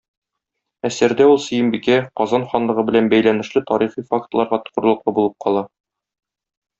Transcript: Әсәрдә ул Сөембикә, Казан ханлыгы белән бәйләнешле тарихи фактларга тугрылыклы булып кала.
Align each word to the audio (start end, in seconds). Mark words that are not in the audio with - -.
Әсәрдә 0.87 1.25
ул 1.33 1.37
Сөембикә, 1.43 1.97
Казан 2.21 2.47
ханлыгы 2.53 2.85
белән 2.89 3.11
бәйләнешле 3.13 3.63
тарихи 3.73 4.05
фактларга 4.11 4.61
тугрылыклы 4.67 5.15
булып 5.21 5.37
кала. 5.47 5.63